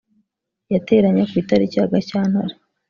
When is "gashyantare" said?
1.91-2.53